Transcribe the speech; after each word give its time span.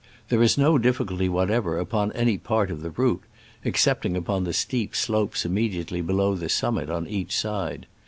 There 0.29 0.41
is 0.41 0.57
no 0.57 0.79
difficulty 0.79 1.29
whatever 1.29 1.77
upon 1.77 2.11
any 2.13 2.39
part 2.39 2.71
of 2.71 2.81
the 2.81 2.89
route, 2.89 3.21
excepting 3.63 4.17
upon 4.17 4.45
the 4.45 4.51
steep 4.51 4.95
slopes 4.95 5.45
immediately 5.45 6.01
below 6.01 6.33
the 6.33 6.49
sum 6.49 6.73
mit 6.73 6.89
on 6.89 7.05
each 7.05 7.37
side. 7.37 7.85